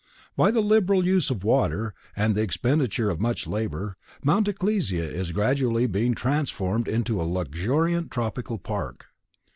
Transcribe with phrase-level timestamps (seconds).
[0.35, 5.31] By the liberal use of water and the expenditure of much labor, Mount Ecclesia is
[5.31, 9.09] gradually being transformed into a luxuriant tropical park.